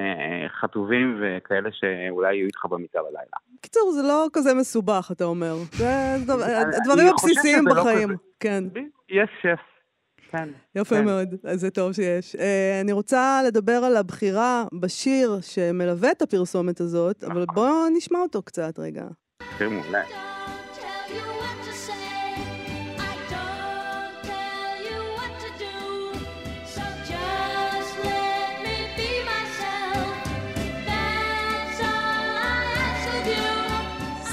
[0.48, 3.38] חטובים וכאלה שאולי יהיו איתך במיטה בלילה.
[3.62, 5.54] קיצור, זה לא כזה מסובך, אתה אומר.
[5.72, 5.88] זה
[6.78, 8.10] הדברים הבסיסיים לא בחיים.
[8.40, 8.64] כן.
[9.10, 9.77] יש שף.
[10.32, 10.50] כן.
[10.76, 11.06] יפה כן.
[11.06, 12.36] מאוד, אז זה טוב שיש.
[12.36, 12.40] Uh,
[12.82, 17.46] אני רוצה לדבר על הבחירה בשיר שמלווה את הפרסומת הזאת, אבל.
[17.54, 19.06] בואו נשמע אותו קצת רגע.
[19.58, 20.04] שיר מעולה.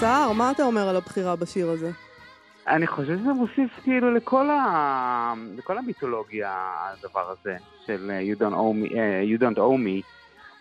[0.01, 1.91] סער, מה אתה אומר על הבחירה בשיר הזה?
[2.69, 5.35] אני חושב שזה מוסיף כאילו לכל, ה...
[5.57, 10.05] לכל המיתולוגיה הדבר הזה של אה, you don't owe me, אה, you don't owe me.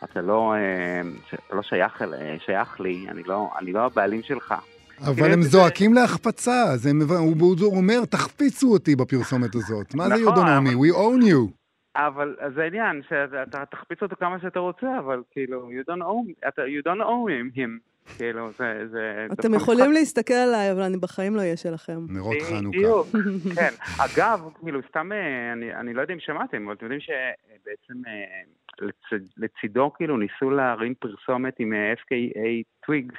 [0.04, 1.02] אתה לא, אה,
[1.34, 2.04] אתה לא שייך,
[2.46, 4.54] שייך לי, אני לא, אני לא הבעלים שלך.
[5.02, 9.96] אבל תראה, הם זה- זועקים להחפצה, אז הם- הוא הוא אומר, תחפיצו אותי בפרסומת הזאת.
[9.96, 10.76] מה זה you נכון, don't own me?
[10.76, 11.52] אבל- We own you.
[11.96, 16.62] אבל זה העניין, שאתה תחפיץ אותו כמה שאתה רוצה, אבל כאילו, you don't owe, אתה,
[16.62, 17.93] you don't owe him, him.
[18.18, 18.88] כאילו, זה...
[18.92, 22.00] זה אתם יכולים משחק- להסתכל עליי, אבל אני בחיים לא אהיה שלכם.
[22.10, 22.78] נרות חנוכה.
[22.78, 23.08] בדיוק,
[23.56, 23.70] כן.
[24.06, 28.42] אגב, כאילו, סתם, אה, אני, אני לא יודע אם שמעתם, אבל אתם יודעים שבעצם אה,
[28.88, 32.48] לצ, לצידו, כאילו, ניסו להרים פרסומת עם אה, FKA
[32.86, 33.16] טוויגס,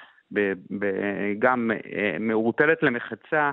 [1.38, 1.70] גם
[2.20, 3.50] מעורטלת למחצה,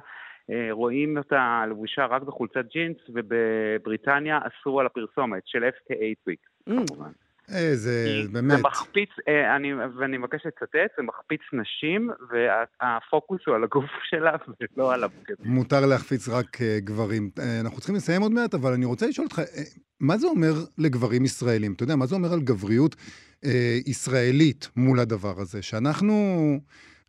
[0.71, 6.71] רואים אותה לבושה רק בחולצת ג'ינס, ובבריטניה אסרו על הפרסומת של FKA טוויגס, Mm.
[6.87, 7.11] כמובן.
[7.55, 8.57] איזה, באמת.
[8.57, 14.35] זה מחפיץ, אה, אני, ואני מבקש לצטט, זה מחפיץ נשים, והפוקוס הוא על הגוף שלה
[14.77, 15.35] ולא על הבגדים.
[15.45, 17.29] מותר להחפיץ רק אה, גברים.
[17.39, 19.41] אה, אנחנו צריכים לסיים עוד מעט, אבל אני רוצה לשאול אותך,
[19.99, 21.73] מה זה אומר לגברים ישראלים?
[21.73, 22.95] אתה יודע, מה זה אומר על גבריות
[23.45, 25.61] אה, ישראלית מול הדבר הזה?
[25.61, 26.13] שאנחנו...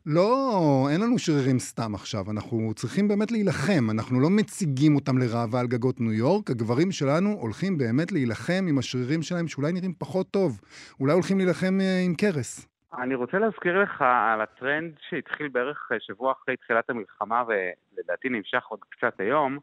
[0.06, 5.60] לא, אין לנו שרירים סתם עכשיו, אנחנו צריכים באמת להילחם, אנחנו לא מציגים אותם לראווה
[5.60, 10.30] על גגות ניו יורק, הגברים שלנו הולכים באמת להילחם עם השרירים שלהם שאולי נראים פחות
[10.30, 10.60] טוב,
[11.00, 12.68] אולי הולכים להילחם אה, עם קרס.
[12.98, 18.80] אני רוצה להזכיר לך על הטרנד שהתחיל בערך שבוע אחרי תחילת המלחמה ולדעתי נמשך עוד
[18.90, 19.58] קצת היום,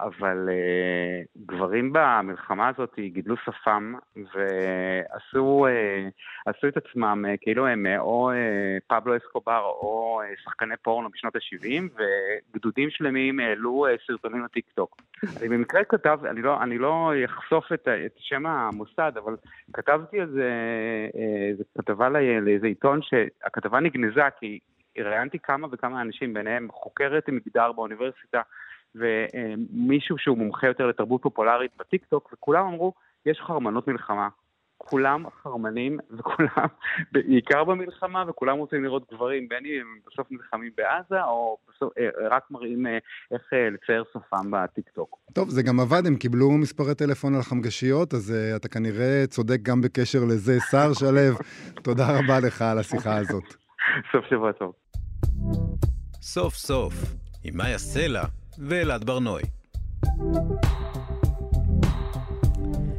[0.00, 5.66] אבל uh, גברים במלחמה הזאת גידלו שפם ועשו
[6.48, 8.34] uh, את עצמם uh, כאילו הם או uh,
[8.86, 11.82] פבלו אסקובר או uh, שחקני פורנו בשנות ה-70
[12.52, 14.96] וגדודים שלמים העלו uh, סרטונים לטיק טוק.
[15.40, 19.36] אני במקרה כתב, אני לא, אני לא אחשוף את, את שם המוסד, אבל
[19.72, 20.50] כתבתי על זה
[21.16, 22.08] אה, איזה כתבה
[22.40, 24.58] לאיזה עיתון שהכתבה נגנזה כי
[24.98, 28.42] ראיינתי כמה וכמה אנשים, ביניהם חוקרת מגדר באוניברסיטה
[28.94, 32.92] ומישהו שהוא מומחה יותר לתרבות פופולרית בטיקטוק, וכולם אמרו,
[33.26, 34.28] יש חרמנות מלחמה.
[34.84, 36.66] כולם חרמנים וכולם,
[37.12, 42.08] בעיקר במלחמה, וכולם רוצים לראות גברים, בין אם הם בסוף נלחמים בעזה, או בסוף, אה,
[42.30, 42.98] רק מראים אה,
[43.32, 45.18] איך אה, לצייר שפם בטיקטוק.
[45.32, 49.58] טוב, זה גם עבד, הם קיבלו מספרי טלפון על חמגשיות, אז uh, אתה כנראה צודק
[49.62, 50.60] גם בקשר לזה.
[50.70, 51.38] שר שלו,
[51.82, 53.54] תודה רבה לך על השיחה הזאת.
[54.12, 54.72] סוף שבוע טוב.
[56.22, 56.94] סוף סוף,
[57.44, 58.22] עם מאיה סלע
[58.58, 59.44] ואלעד ברנועי.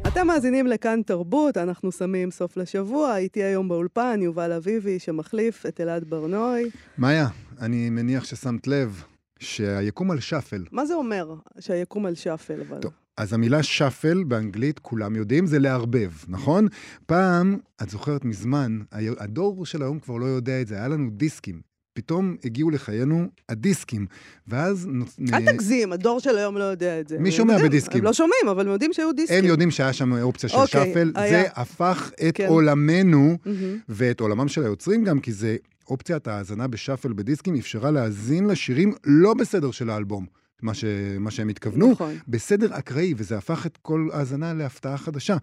[0.06, 5.80] אתם מאזינים לכאן תרבות, אנחנו שמים סוף לשבוע, איתי היום באולפן יובל אביבי שמחליף את
[5.80, 6.64] אלעד ברנועי.
[6.98, 7.28] מאיה,
[7.60, 9.02] אני מניח ששמת לב
[9.38, 10.64] שהיקום על shuffle.
[10.72, 12.78] מה זה אומר שהיקום על shuffle אבל?
[12.80, 16.66] טוב, אז המילה shuffle באנגלית, כולם יודעים, זה לערבב, נכון?
[17.06, 18.78] פעם, את זוכרת מזמן,
[19.18, 21.73] הדור של היום כבר לא יודע את זה, היה לנו דיסקים.
[21.94, 24.06] פתאום הגיעו לחיינו הדיסקים,
[24.48, 24.88] ואז...
[25.32, 27.18] אל תגזים, הדור של היום לא יודע את זה.
[27.18, 27.98] מי שומע יודעים, בדיסקים?
[27.98, 29.38] הם לא שומעים, אבל הם יודעים שהיו דיסקים.
[29.38, 31.30] הם יודעים שהיה שם אופציה של אוקיי, shuffle, היה.
[31.30, 32.46] זה הפך את כן.
[32.46, 33.78] עולמנו מהמם.
[33.88, 35.56] ואת עולמם של היוצרים גם, כי זה
[35.88, 40.26] אופציית ההאזנה ב shuffle בדיסקים אפשרה להאזין לשירים לא בסדר של האלבום.
[40.62, 40.84] מה, ש...
[41.20, 42.14] מה שהם התכוונו, נכון.
[42.28, 45.36] בסדר אקראי, וזה הפך את כל האזנה להפתעה חדשה.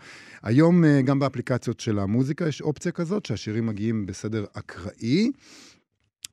[0.43, 5.31] היום אה, גם באפליקציות של המוזיקה יש אופציה כזאת, שהשירים מגיעים בסדר אקראי.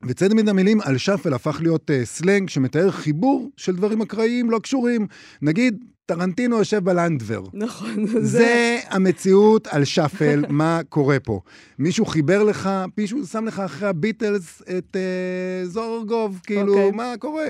[0.07, 5.07] וצמד המילים על shuffle הפך להיות uh, סלנג שמתאר חיבור של דברים אקראיים לא קשורים.
[5.41, 7.43] נגיד, טרנטינו יושב בלנדוור.
[7.53, 11.41] נכון, זה המציאות על shuffle, מה קורה פה.
[11.79, 16.91] מישהו חיבר לך, מישהו שם לך אחרי הביטלס את uh, זורגוב, כאילו, אוקיי.
[16.91, 17.45] מה קורה?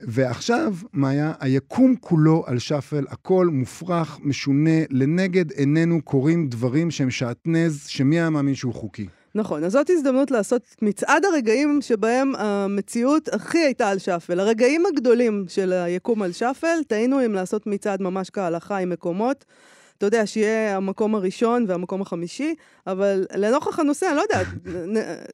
[0.00, 1.32] ועכשיו, מה היה?
[1.40, 8.30] היקום כולו על שאפל, הכל מופרך, משונה, לנגד עינינו קורים דברים שהם שעטנז, שמי היה
[8.30, 9.06] מאמין שהוא חוקי.
[9.34, 14.40] נכון, אז זאת הזדמנות לעשות מצעד הרגעים שבהם המציאות הכי הייתה על שאפל.
[14.40, 19.44] הרגעים הגדולים של היקום על שאפל, טעינו אם לעשות מצעד ממש כהלכה עם מקומות.
[19.98, 22.54] אתה יודע, שיהיה המקום הראשון והמקום החמישי,
[22.86, 24.46] אבל לנוכח הנושא, אני לא יודעת,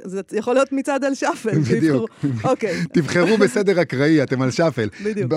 [0.05, 1.59] זה יכול להיות מצעד על shuffle.
[1.59, 2.11] בדיוק.
[2.45, 4.89] אוקיי, תבחרו בסדר אקראי, אתם על shuffle.
[5.05, 5.33] בדיוק.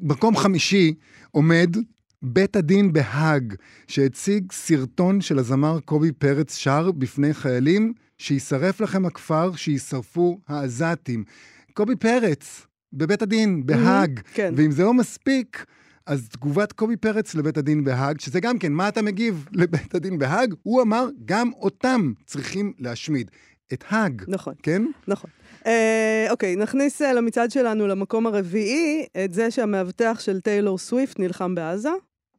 [0.00, 0.94] מקום חמישי
[1.30, 1.76] עומד
[2.22, 3.54] בית הדין בהאג,
[3.86, 11.24] שהציג סרטון של הזמר קובי פרץ שר בפני חיילים, שישרף לכם הכפר, שישרפו העזתים.
[11.74, 14.20] קובי פרץ, בבית הדין, בהאג.
[14.34, 14.54] כן.
[14.56, 15.64] ואם זה לא מספיק,
[16.06, 20.18] אז תגובת קובי פרץ לבית הדין בהאג, שזה גם כן, מה אתה מגיב לבית הדין
[20.18, 20.54] בהאג?
[20.62, 23.30] הוא אמר, גם אותם צריכים להשמיד.
[23.72, 24.22] את האג.
[24.28, 24.54] נכון.
[24.62, 24.82] כן?
[25.08, 25.30] נכון.
[25.66, 31.54] אה, אוקיי, נכניס אה, למצעד שלנו למקום הרביעי את זה שהמאבטח של טיילור סוויפט נלחם
[31.54, 31.90] בעזה.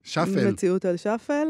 [0.04, 0.52] shuffle.
[0.52, 1.48] מציאות על shuffle.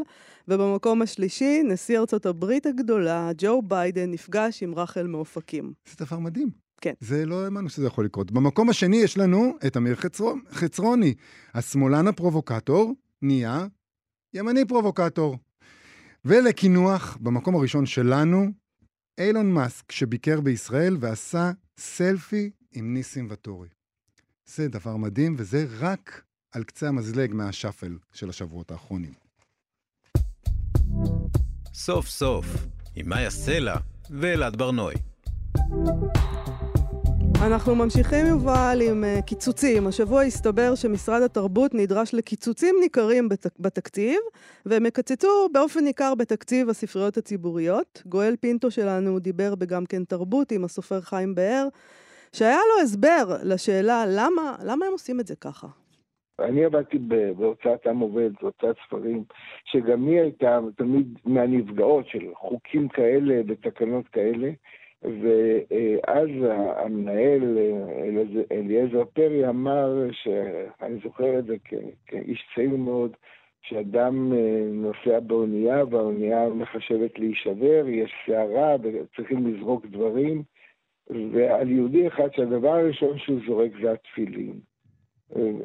[0.48, 5.72] ובמקום השלישי, נשיא ארצות הברית הגדולה, ג'ו ביידן, נפגש עם רחל מאופקים.
[5.86, 6.50] זה דבר מדהים.
[6.80, 6.92] כן.
[7.00, 8.30] זה לא האמנו שזה יכול לקרות.
[8.30, 11.14] במקום השני יש לנו את אמיר חצרו, חצרוני.
[11.54, 13.66] השמאלן הפרובוקטור נהיה
[14.34, 15.38] ימני פרובוקטור.
[16.24, 18.46] ולקינוח, במקום הראשון שלנו,
[19.18, 23.68] אילון מאסק, שביקר בישראל ועשה סלפי עם ניסים ואטורי.
[24.46, 26.22] זה דבר מדהים, וזה רק
[26.54, 29.12] על קצה המזלג מהשאפל של השבועות האחרונים.
[31.74, 32.46] סוף סוף,
[32.96, 33.76] עם מאיה סלע
[34.10, 34.96] ואלעד ברנועי.
[37.36, 39.86] אנחנו ממשיכים, יובל, עם uh, קיצוצים.
[39.86, 43.46] השבוע הסתבר שמשרד התרבות נדרש לקיצוצים ניכרים בת...
[43.60, 44.18] בתקציב,
[44.66, 48.02] והם יקצצו באופן ניכר בתקציב הספריות הציבוריות.
[48.06, 51.68] גואל פינטו שלנו דיבר בגם כן תרבות עם הסופר חיים באר,
[52.32, 55.66] שהיה לו הסבר לשאלה למה, למה הם עושים את זה ככה.
[56.38, 56.98] אני עבדתי
[57.36, 59.24] בהוצאת עם עובד, בהוצאת ספרים,
[59.64, 64.50] שגם היא הייתה תמיד מהנפגעות של חוקים כאלה ותקנות כאלה,
[65.02, 66.28] ואז
[66.76, 67.58] המנהל
[68.02, 71.56] אליעז- אליעזר פרי אמר, שאני זוכר את זה
[72.06, 73.16] כאיש צעיר מאוד,
[73.62, 80.42] שאדם אה, נוסע באונייה והאונייה מחשבת להישבר, יש סערה וצריכים לזרוק דברים,
[81.10, 84.73] ועל יהודי אחד שהדבר הראשון שהוא זורק זה התפילין.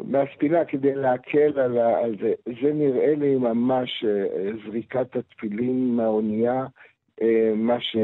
[0.07, 2.33] מהספינה כדי להקל על, ה- על זה.
[2.45, 6.65] זה נראה לי ממש אה, זריקת התפילין מהאונייה,
[7.21, 7.95] אה, מה, ש,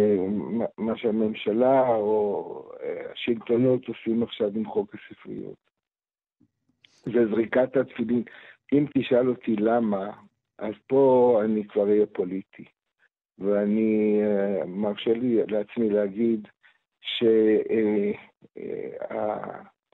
[0.77, 5.65] מה- שהממשלה או אה, השלטונות עושים עכשיו עם חוק הספריות.
[7.05, 8.23] זה זריקת התפילין.
[8.73, 10.11] אם תשאל אותי למה,
[10.59, 12.65] אז פה אני כבר אהיה פוליטי.
[13.39, 14.19] ואני
[14.67, 16.47] מרשה לי לעצמי להגיד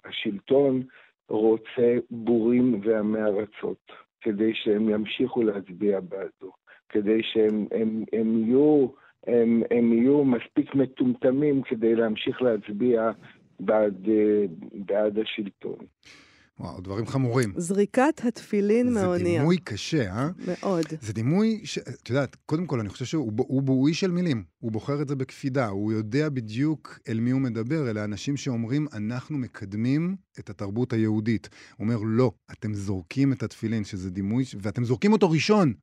[0.06, 0.84] שהשלטון
[1.32, 3.92] רוצה בורים ועמי ארצות,
[4.22, 6.52] כדי שהם ימשיכו להצביע בעדו,
[6.90, 8.88] כדי שהם הם, הם יהיו,
[9.28, 13.12] הם, הם יהיו מספיק מטומטמים כדי להמשיך להצביע
[13.60, 15.86] בעד, אה, בעד השלטון.
[16.62, 17.54] וואו, דברים חמורים.
[17.58, 19.40] זריקת התפילין זה מהאונייה.
[19.40, 20.30] דימוי קשה, אה?
[20.48, 20.86] מאוד.
[21.02, 21.78] זה דימוי, ש...
[21.78, 24.44] את יודעת, קודם כל, אני חושב שהוא ב- הוא בואי של מילים.
[24.60, 25.68] הוא בוחר את זה בקפידה.
[25.68, 27.90] הוא יודע בדיוק אל מי הוא מדבר.
[27.90, 31.50] אלה אנשים שאומרים, אנחנו מקדמים את התרבות היהודית.
[31.78, 35.74] הוא אומר, לא, אתם זורקים את התפילין, שזה דימוי, ש- ואתם זורקים אותו ראשון.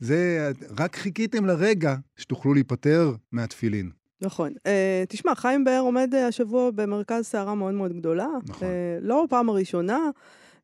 [0.00, 3.90] זה, רק חיכיתם לרגע שתוכלו להיפטר מהתפילין.
[4.22, 4.52] נכון.
[4.52, 4.62] Uh,
[5.08, 8.26] תשמע, חיים באר עומד uh, השבוע במרכז סערה מאוד מאוד גדולה.
[8.46, 8.68] נכון.
[8.68, 9.98] Uh, לא בפעם הראשונה,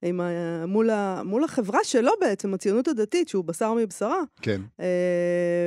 [0.03, 0.27] עם ה,
[0.66, 4.23] מול, ה, מול החברה שלו בעצם, הציונות הדתית, שהוא בשר מבשרה.
[4.42, 4.61] כן.
[4.79, 4.83] Uh,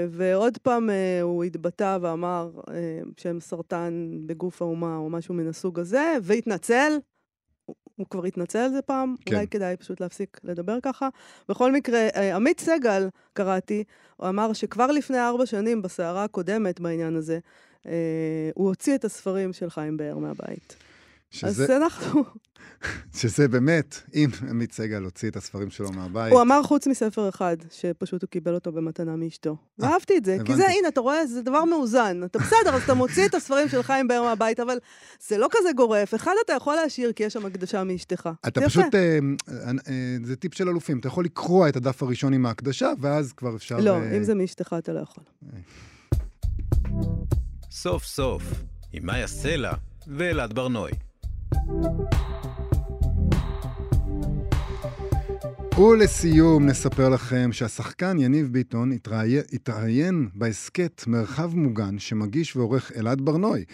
[0.09, 2.61] ועוד פעם uh, הוא התבטא ואמר uh,
[3.17, 3.93] שהם סרטן
[4.25, 6.97] בגוף האומה או משהו מן הסוג הזה, והתנצל.
[7.65, 9.35] הוא- הוא כבר התנצל על זה פעם, כן.
[9.35, 11.09] אולי כדאי פשוט להפסיק לדבר ככה.
[11.49, 13.83] בכל מקרה, אה, עמית סגל, קראתי,
[14.17, 17.39] הוא אמר שכבר לפני ארבע שנים, בסערה הקודמת בעניין הזה,
[17.85, 17.91] אה,
[18.55, 20.75] הוא הוציא את הספרים של חיים באר מהבית.
[21.31, 22.23] שזה, אז אנחנו...
[23.19, 27.57] שזה באמת, אם עמית סגל הוציא את הספרים שלו מהבית, הוא אמר חוץ מספר אחד,
[27.71, 29.55] שפשוט הוא קיבל אותו במתנה מאשתו.
[29.79, 30.79] ואהבתי את זה, כי זה, הבנתי.
[30.79, 32.21] הנה, אתה רואה, זה דבר מאוזן.
[32.25, 34.77] אתה בסדר, אז אתה מוציא את הספרים של חיים באר מהבית, אבל
[35.27, 36.15] זה לא כזה גורף.
[36.15, 38.29] אחד אתה יכול להשאיר כי יש שם הקדשה מאשתך.
[38.47, 38.95] אתה פשוט.
[38.95, 42.91] אה, אה, אה, זה טיפ של אלופים, אתה יכול לקרוע את הדף הראשון עם ההקדשה,
[42.99, 43.77] ואז כבר אפשר...
[43.79, 45.23] לא, אה, אם זה מאשתך אתה לא יכול.
[47.71, 48.43] סוף סוף,
[48.93, 49.73] עם מאיה סלע
[50.07, 50.93] ואלעד ברנועי.
[55.77, 58.91] ולסיום נספר לכם שהשחקן יניב ביטון
[59.53, 63.65] התראיין, בהסכת מרחב מוגן שמגיש ועורך אלעד ברנועי.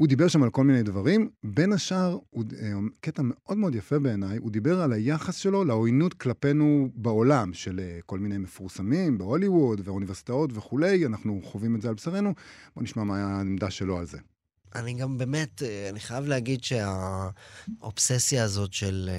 [0.00, 3.98] הוא דיבר שם על כל מיני דברים, בין השאר, הוא, אה, קטע מאוד מאוד יפה
[3.98, 9.80] בעיניי, הוא דיבר על היחס שלו לעוינות כלפינו בעולם, של אה, כל מיני מפורסמים בהוליווד
[9.84, 12.34] והאוניברסיטאות וכולי, אנחנו חווים את זה על בשרנו.
[12.74, 14.18] בואו נשמע מה העמדה שלו על זה.
[14.74, 19.10] אני גם באמת, אה, אני חייב להגיד שהאובססיה הזאת של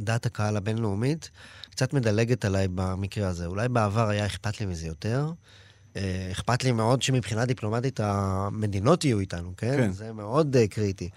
[0.00, 1.30] דעת הקהל הבינלאומית
[1.70, 3.46] קצת מדלגת עליי במקרה הזה.
[3.46, 5.32] אולי בעבר היה אכפת לי מזה יותר.
[5.98, 9.76] אה, אכפת לי מאוד שמבחינה דיפלומטית המדינות יהיו איתנו, כן?
[9.76, 9.92] כן.
[9.92, 11.08] זה מאוד אה, קריטי.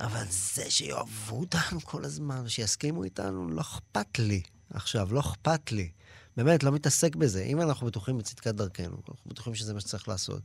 [0.00, 4.42] אבל זה שיאהבו אותנו כל הזמן, שיסכימו איתנו, לא אכפת לי.
[4.74, 5.88] עכשיו, לא אכפת לי.
[6.36, 7.42] באמת, לא מתעסק בזה.
[7.42, 10.42] אם אנחנו בטוחים בצדקת דרכנו, אנחנו בטוחים שזה מה שצריך לעשות.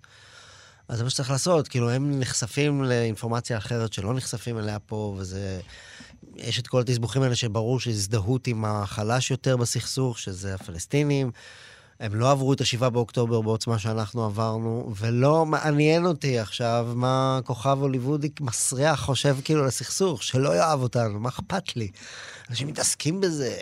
[0.88, 5.60] אז זה מה שצריך לעשות, כאילו הם נחשפים לאינפורמציה אחרת שלא נחשפים אליה פה, וזה...
[6.36, 11.32] יש את כל התסבוכים האלה שברור שהזדהות עם החלש יותר בסכסוך, שזה הפלסטינים.
[12.00, 17.78] הם לא עברו את השבעה באוקטובר בעוצמה שאנחנו עברנו, ולא מעניין אותי עכשיו מה כוכב
[17.82, 21.92] הוליוודי מסריח חושב כאילו על הסכסוך, שלא יאהב אותנו, מה אכפת לי?
[22.50, 23.58] אנשים מתעסקים בזה,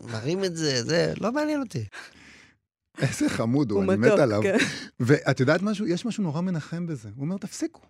[0.00, 1.84] מראים את זה, זה, לא מעניין אותי.
[2.98, 4.42] איזה חמוד הוא, אני מת עליו.
[4.42, 4.56] כן.
[5.00, 5.86] ואת יודעת משהו?
[5.86, 7.08] יש משהו נורא מנחם בזה.
[7.16, 7.80] הוא אומר, תפסיקו.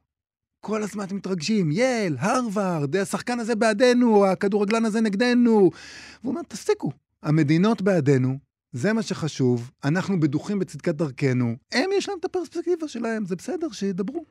[0.60, 5.70] כל הזמן אתם מתרגשים, יל, הרווארד, השחקן הזה בעדנו, הכדורגלן הזה נגדנו.
[6.22, 6.92] והוא אומר, תפסיקו.
[7.22, 8.38] המדינות בעדנו,
[8.72, 13.68] זה מה שחשוב, אנחנו בטוחים בצדקת דרכנו, הם יש להם את הפרספקטיבה שלהם, זה בסדר,
[13.72, 14.24] שידברו.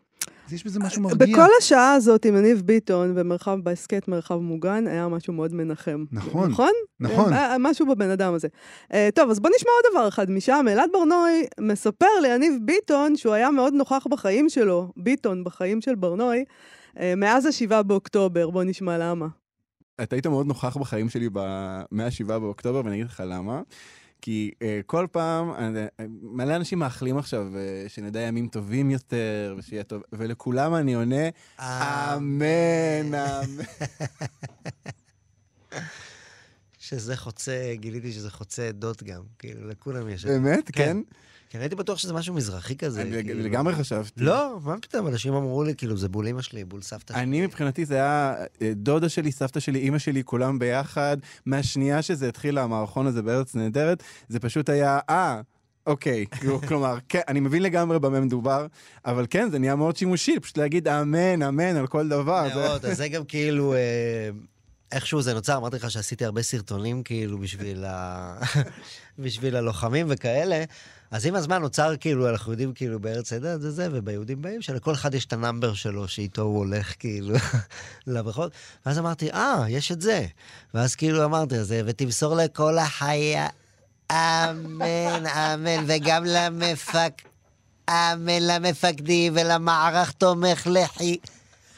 [0.47, 1.27] אז יש בזה משהו מרגיע.
[1.27, 6.05] בכל השעה הזאת עם יניב ביטון במרחב, בהסכת מרחב מוגן, היה משהו מאוד מנחם.
[6.11, 6.71] נכון, נכון?
[6.99, 7.33] נכון.
[7.33, 8.47] היה משהו בבן אדם הזה.
[8.93, 10.65] אה, טוב, אז בוא נשמע עוד דבר אחד משם.
[10.69, 16.43] אלעד ברנועי מספר ליניב ביטון שהוא היה מאוד נוכח בחיים שלו, ביטון, בחיים של ברנועי,
[16.99, 18.49] אה, מאז השבעה באוקטובר.
[18.49, 19.27] בוא נשמע למה.
[20.03, 23.61] אתה היית מאוד נוכח בחיים שלי ב- מהשבעה באוקטובר, ואני אגיד לך למה.
[24.21, 29.83] כי uh, כל פעם, uh, מלא אנשים מאחלים עכשיו uh, שנדע ימים טובים יותר, ושיהיה
[29.83, 33.63] טוב, ולכולם אני עונה, אמן, אמן.
[36.79, 40.25] שזה חוצה, גיליתי שזה חוצה עדות גם, כאילו, לכולם יש...
[40.25, 40.71] באמת?
[40.71, 40.83] כן?
[40.83, 40.97] כן,
[41.53, 43.01] הייתי בטוח שזה משהו מזרחי כזה.
[43.01, 43.43] אני כאילו.
[43.43, 44.23] לגמרי חשבתי.
[44.23, 47.23] לא, מה פתאום, אנשים אמרו לי, כאילו, זה בול אמא שלי, בול סבתא שלי.
[47.23, 51.17] אני מבחינתי זה היה אה, דודה שלי, סבתא שלי, אימא שלי, כולם ביחד.
[51.45, 55.41] מהשנייה שזה התחיל, המערכון הזה בארץ נהדרת, זה פשוט היה, אה,
[55.87, 56.25] אוקיי.
[56.39, 58.67] כאילו, כלומר, כן, אני מבין לגמרי במה מדובר,
[59.05, 62.47] אבל כן, זה נהיה מאוד שימושי, פשוט להגיד אמן, אמן על כל דבר.
[62.55, 64.29] מאוד, אז זה גם כאילו, אה,
[64.91, 68.39] איכשהו זה נוצר, אמרתי לך שעשיתי הרבה סרטונים כאילו בשביל, ה...
[69.19, 70.63] בשביל הלוחמים וכאלה,
[71.11, 74.93] אז עם הזמן נוצר כאילו, אנחנו יודעים כאילו בארץ עדה זה זה, וביהודים באים, שלכל
[74.93, 77.35] אחד יש את ה number שלו, שאיתו הוא הולך כאילו
[78.07, 78.51] לבריכות,
[78.85, 80.25] ואז אמרתי, אה, יש את זה.
[80.73, 83.47] ואז כאילו אמרתי, אז אה, ותמסור לכל החיה,
[84.11, 87.13] אמן, אמן, וגם למפק...
[87.89, 91.17] אמן למפקדים ולמערך תומך לחי,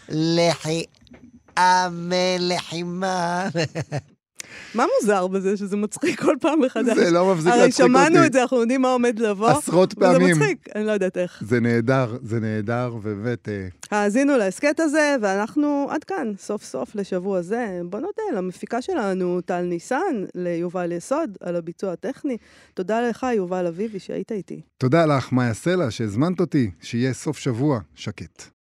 [0.10, 0.84] לחי,
[1.60, 3.50] אמן לחימה.
[4.76, 6.98] מה מוזר בזה שזה מצחיק כל פעם מחדש?
[6.98, 8.28] זה לא מפסיק הרי להצחיק שמענו אותי.
[8.28, 9.50] את זה, אנחנו יודעים מה עומד לבוא.
[9.50, 10.38] עשרות וזה פעמים.
[10.38, 11.44] מצחיק, אני לא יודעת איך.
[11.48, 13.50] זה נהדר, זה נהדר, ובאמת...
[13.50, 17.82] אה, האזינו להסכת הזה, ואנחנו עד כאן, סוף סוף לשבוע זה.
[17.86, 22.38] בוא נודה למפיקה שלנו, טל ניסן, ליובל יסוד, על הביצוע הטכני.
[22.74, 24.62] תודה לך, יובל אביבי, שהיית איתי.
[24.78, 28.50] תודה לך, מאיה סלע, שהזמנת אותי, שיהיה סוף שבוע שקט.